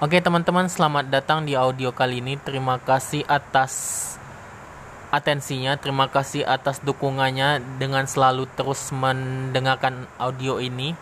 [0.00, 2.40] Oke teman-teman, selamat datang di audio kali ini.
[2.40, 4.16] Terima kasih atas
[5.12, 10.96] atensinya, terima kasih atas dukungannya dengan selalu terus mendengarkan audio ini.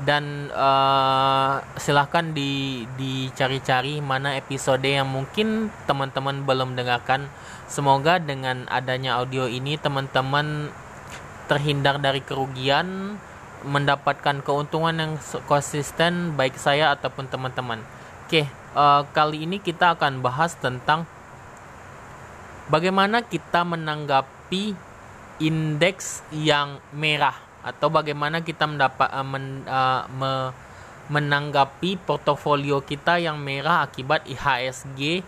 [0.00, 7.28] Dan uh, silahkan di dicari-cari mana episode yang mungkin teman-teman belum dengarkan.
[7.68, 10.72] Semoga dengan adanya audio ini teman-teman
[11.52, 13.20] terhindar dari kerugian,
[13.60, 15.12] mendapatkan keuntungan yang
[15.44, 17.84] konsisten baik saya ataupun teman-teman.
[18.32, 21.04] Oke, uh, kali ini kita akan bahas tentang
[22.72, 24.72] bagaimana kita menanggapi
[25.36, 30.48] indeks yang merah atau bagaimana kita mendapat uh, men, uh, me,
[31.12, 35.20] menanggapi portofolio kita yang merah akibat IHSG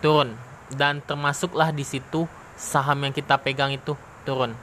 [0.00, 0.32] turun
[0.72, 2.24] dan termasuklah di situ
[2.56, 3.92] saham yang kita pegang itu
[4.24, 4.56] turun.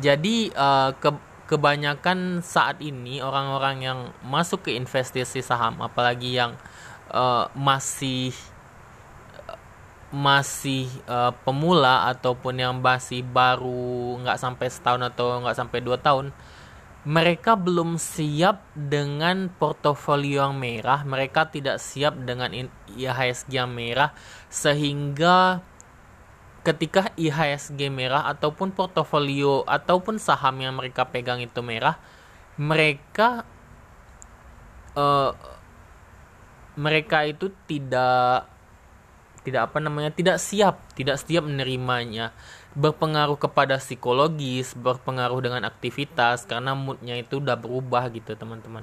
[0.00, 1.12] Jadi uh, ke
[1.46, 6.58] kebanyakan saat ini orang-orang yang masuk ke investasi saham apalagi yang
[7.14, 8.34] uh, masih
[10.10, 16.30] masih uh, pemula ataupun yang masih baru nggak sampai setahun atau nggak sampai dua tahun
[17.06, 21.06] mereka belum siap dengan portofolio yang merah.
[21.06, 24.10] Mereka tidak siap dengan IHSG yang merah
[24.50, 25.62] sehingga
[26.66, 31.94] ketika IHSG merah ataupun portofolio ataupun saham yang mereka pegang itu merah,
[32.58, 33.46] mereka
[34.98, 35.30] uh,
[36.74, 38.50] mereka itu tidak
[39.46, 42.34] tidak apa namanya tidak siap tidak siap menerimanya.
[42.74, 48.82] Berpengaruh kepada psikologis berpengaruh dengan aktivitas karena moodnya itu udah berubah gitu teman-teman.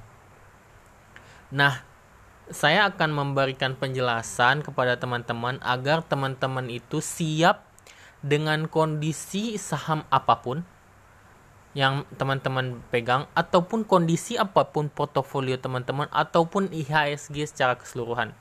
[1.52, 1.84] Nah
[2.48, 7.73] saya akan memberikan penjelasan kepada teman-teman agar teman-teman itu siap
[8.24, 10.64] dengan kondisi saham apa pun
[11.76, 18.32] yang teman-teman pegang ataupun kondisi apa pun portofolio teman-teman ataupun IHSG secara keseluruhan.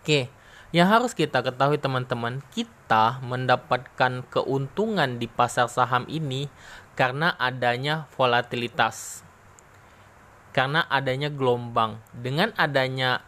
[0.00, 0.30] Oke,
[0.70, 6.46] yang harus kita ketahui teman-teman, kita mendapatkan keuntungan di pasar saham ini
[6.94, 9.26] karena adanya volatilitas.
[10.54, 11.98] Karena adanya gelombang.
[12.14, 13.26] Dengan adanya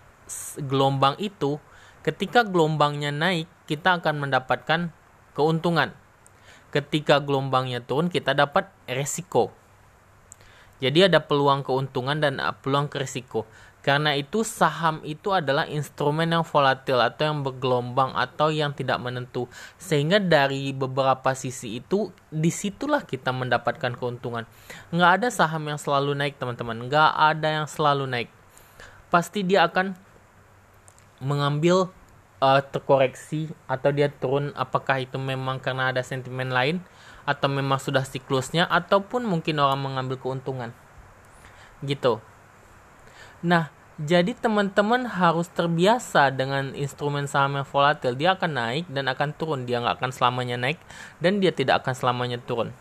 [0.55, 1.59] gelombang itu,
[2.07, 4.95] ketika gelombangnya naik, kita akan mendapatkan
[5.33, 5.93] keuntungan.
[6.73, 9.53] Ketika gelombangnya turun, kita dapat resiko.
[10.83, 13.47] Jadi ada peluang keuntungan dan peluang resiko.
[13.83, 19.51] Karena itu saham itu adalah instrumen yang volatil atau yang bergelombang atau yang tidak menentu.
[19.75, 24.47] Sehingga dari beberapa sisi itu di situlah kita mendapatkan keuntungan.
[24.95, 26.87] Nggak ada saham yang selalu naik teman-teman.
[26.87, 28.31] Nggak ada yang selalu naik.
[29.11, 29.99] Pasti dia akan
[31.19, 31.91] mengambil
[32.43, 36.83] uh, terkoreksi atau dia turun apakah itu memang karena ada sentimen lain
[37.23, 40.75] atau memang sudah siklusnya ataupun mungkin orang mengambil keuntungan.
[41.87, 42.19] Gitu.
[43.47, 43.71] Nah
[44.03, 48.19] jadi teman-teman harus terbiasa dengan instrumen saham yang volatil.
[48.19, 49.63] Dia akan naik dan akan turun.
[49.63, 50.83] Dia nggak akan selamanya naik
[51.23, 52.75] dan dia tidak akan selamanya turun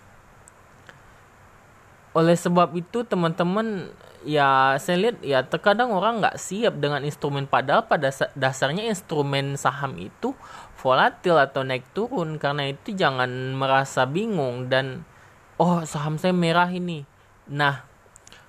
[2.11, 3.88] oleh sebab itu teman-teman
[4.27, 7.47] ya saya lihat ya terkadang orang nggak siap dengan instrumen.
[7.47, 10.35] Padahal pada dasarnya instrumen saham itu
[10.75, 12.35] volatil atau naik turun.
[12.35, 15.07] Karena itu jangan merasa bingung dan
[15.55, 17.07] oh saham saya merah ini.
[17.47, 17.88] Nah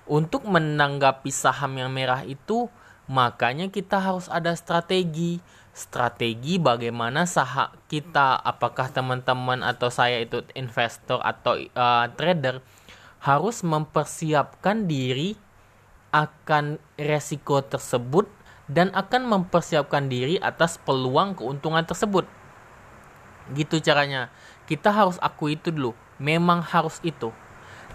[0.03, 2.67] untuk menanggapi saham yang merah itu
[3.07, 5.39] makanya kita harus ada strategi.
[5.73, 12.61] Strategi bagaimana saham kita apakah teman-teman atau saya itu investor atau uh, trader
[13.23, 15.39] harus mempersiapkan diri
[16.11, 18.27] akan resiko tersebut
[18.67, 22.27] dan akan mempersiapkan diri atas peluang keuntungan tersebut.
[23.55, 24.27] Gitu caranya.
[24.67, 25.95] Kita harus akui itu dulu.
[26.19, 27.31] Memang harus itu.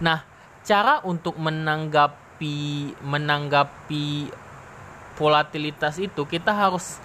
[0.01, 0.25] Nah,
[0.65, 4.33] cara untuk menanggapi menanggapi
[5.13, 6.97] volatilitas itu kita harus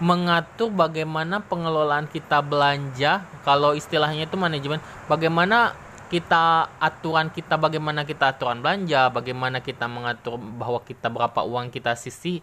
[0.00, 5.76] mengatur bagaimana pengelolaan kita belanja kalau istilahnya itu manajemen bagaimana
[6.10, 11.94] kita aturan kita bagaimana kita aturan belanja, bagaimana kita mengatur bahwa kita berapa uang kita
[11.94, 12.42] sisi,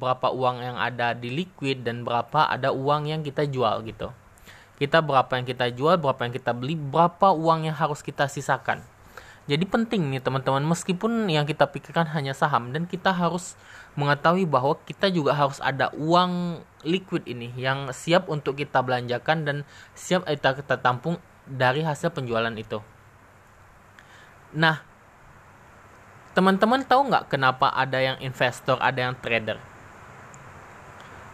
[0.00, 4.08] berapa uang yang ada di liquid dan berapa ada uang yang kita jual gitu.
[4.80, 8.80] Kita berapa yang kita jual, berapa yang kita beli, berapa uang yang harus kita sisakan.
[9.44, 13.60] Jadi penting nih teman-teman meskipun yang kita pikirkan hanya saham dan kita harus
[13.92, 19.56] mengetahui bahwa kita juga harus ada uang liquid ini yang siap untuk kita belanjakan dan
[19.92, 21.20] siap kita, kita tampung
[21.50, 22.78] dari hasil penjualan itu.
[24.54, 24.78] Nah,
[26.32, 29.58] teman-teman tahu nggak kenapa ada yang investor, ada yang trader?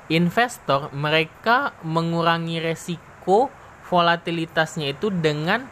[0.09, 3.53] Investor mereka mengurangi resiko
[3.87, 5.69] volatilitasnya itu dengan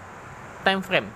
[0.67, 1.11] time frame.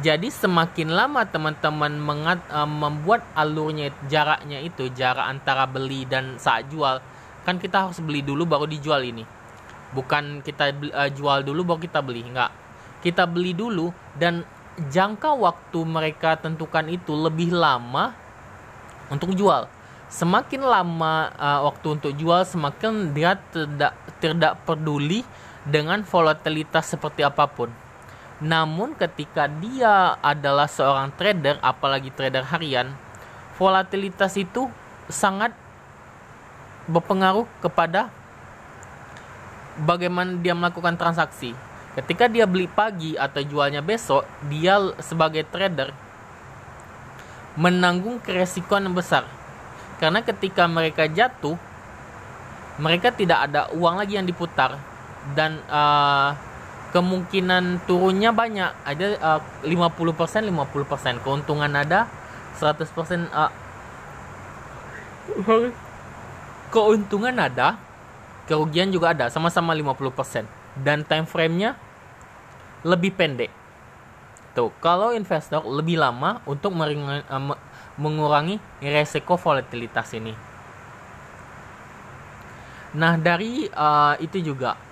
[0.00, 1.98] Jadi semakin lama teman-teman
[2.46, 7.02] uh, membuat alurnya jaraknya itu jarak antara beli dan saat jual,
[7.42, 9.39] kan kita harus beli dulu baru dijual ini.
[9.90, 12.52] Bukan kita uh, jual dulu baru kita beli, enggak.
[13.00, 14.44] Kita beli dulu dan
[14.78, 18.14] jangka waktu mereka tentukan itu lebih lama
[19.10, 19.66] untuk jual.
[20.10, 25.22] Semakin lama uh, waktu untuk jual, semakin dia tidak tidak peduli
[25.66, 27.70] dengan volatilitas seperti apa pun
[28.40, 32.88] namun ketika dia adalah seorang trader, apalagi trader harian,
[33.60, 34.64] volatilitas itu
[35.12, 35.52] sangat
[36.88, 38.08] berpengaruh kepada
[39.78, 41.54] bagaimana dia melakukan transaksi.
[41.94, 45.90] Ketika dia beli pagi atau jualnya besok, dia sebagai trader
[47.58, 49.26] menanggung keresikoan yang besar.
[49.98, 51.58] Karena ketika mereka jatuh,
[52.80, 54.80] mereka tidak ada uang lagi yang diputar
[55.36, 56.32] dan uh,
[56.96, 62.08] kemungkinan turunnya banyak ada uh, 50% 50% keuntungan ada
[62.56, 63.52] 100% uh,
[66.72, 67.76] keuntungan ada
[68.50, 70.42] kerugian juga ada sama-sama 50%
[70.82, 71.78] dan time frame-nya
[72.82, 73.54] lebih pendek.
[74.58, 77.54] Tuh kalau investor lebih lama untuk uh,
[77.94, 80.34] mengurangi resiko volatilitas ini.
[82.98, 84.90] Nah dari uh, itu juga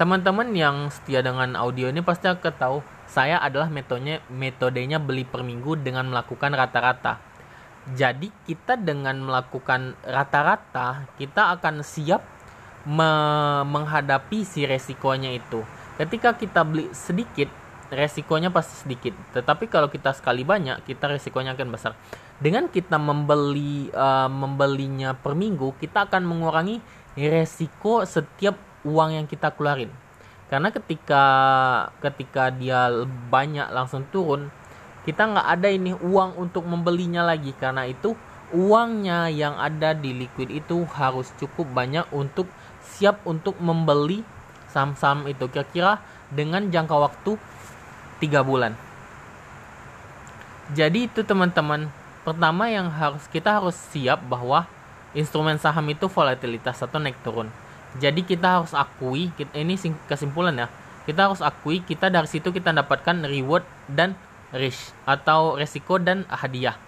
[0.00, 5.44] Teman-teman yang setia dengan audio ini pasti akan tahu saya adalah metodenya metodenya beli per
[5.44, 7.20] minggu dengan melakukan rata-rata.
[7.92, 12.24] Jadi kita dengan melakukan rata-rata kita akan siap
[12.86, 13.10] me
[13.64, 15.64] menghadapi si resikonya itu.
[16.00, 17.52] Ketika kita beli sedikit,
[17.92, 19.12] resikonya pasti sedikit.
[19.36, 21.92] Tetapi kalau kita sekali banyak, kita resikonya akan besar.
[22.40, 26.80] Dengan kita membeli uh, membelinya per minggu, kita akan mengurangi
[27.18, 28.56] resiko setiap
[28.88, 29.92] uang yang kita keluarin
[30.50, 31.24] karena ketika
[32.02, 32.90] ketika dia
[33.30, 34.50] banyak langsung turun
[35.06, 38.18] kita nggak ada ini uang untuk membelinya lagi karena itu
[38.50, 42.50] uangnya yang ada di liquid itu harus cukup banyak untuk
[42.84, 44.24] siap untuk membeli
[44.70, 45.98] saham-saham itu kira-kira
[46.30, 47.32] dengan jangka waktu
[48.22, 48.76] tiga bulan
[50.76, 51.90] jadi itu teman-teman
[52.22, 54.68] pertama yang harus kita harus siap bahwa
[55.16, 57.50] instrumen saham itu volatilitas atau naik turun
[57.98, 59.74] jadi kita harus akui, ini
[60.06, 60.68] kesimpulan ya.
[61.08, 64.14] Kita harus akui kita dari situ kita dapatkan reward dan
[64.54, 66.78] risk atau resiko dan hadiah.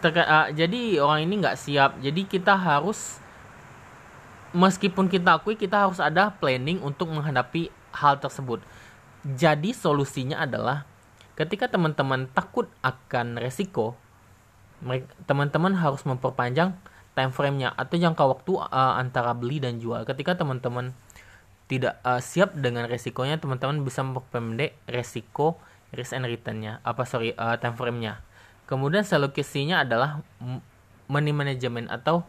[0.00, 2.00] Uh, jadi orang ini nggak siap.
[2.00, 3.20] Jadi kita harus
[4.50, 8.62] meskipun kita akui kita harus ada planning untuk menghadapi hal tersebut.
[9.22, 10.88] Jadi solusinya adalah
[11.36, 13.94] ketika teman-teman takut akan resiko,
[15.28, 16.72] teman-teman harus memperpanjang
[17.12, 20.02] time frame-nya atau jangka waktu uh, antara beli dan jual.
[20.08, 20.96] Ketika teman-teman
[21.68, 25.60] tidak uh, siap dengan resikonya, teman-teman bisa memperpendek resiko
[25.94, 26.78] risk and return-nya.
[26.86, 28.22] Apa sorry uh, time frame-nya.
[28.66, 30.22] Kemudian solusinya adalah
[31.10, 32.22] money management atau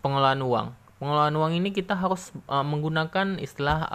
[0.00, 0.66] pengelolaan uang.
[1.02, 3.90] Pengelolaan uang ini kita harus uh, menggunakan istilah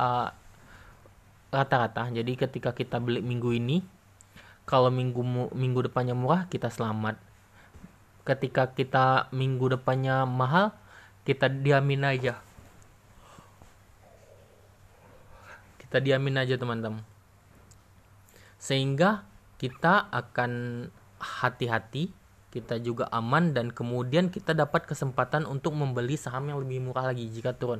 [1.49, 2.11] rata-rata.
[2.11, 3.81] Jadi ketika kita beli minggu ini,
[4.69, 5.23] kalau minggu
[5.55, 7.17] minggu depannya murah kita selamat.
[8.27, 10.75] Ketika kita minggu depannya mahal
[11.25, 12.37] kita diamin aja.
[15.81, 17.01] Kita diamin aja teman-teman.
[18.61, 19.25] Sehingga
[19.57, 20.85] kita akan
[21.17, 22.13] hati-hati
[22.49, 27.29] kita juga aman dan kemudian kita dapat kesempatan untuk membeli saham yang lebih murah lagi
[27.29, 27.79] jika turun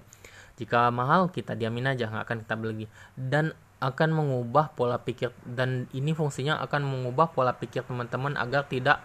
[0.61, 2.85] jika mahal kita diamin aja nggak akan kita beli
[3.17, 8.99] dan akan mengubah pola pikir dan ini fungsinya akan mengubah pola pikir teman-teman agar tidak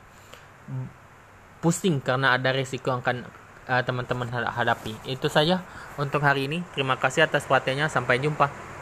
[1.62, 3.24] pusing karena ada resiko yang akan
[3.68, 4.92] uh, teman-teman hadapi.
[5.08, 5.64] Itu saja
[5.96, 6.60] untuk hari ini.
[6.76, 7.88] Terima kasih atas perhatiannya.
[7.88, 8.73] Sampai jumpa.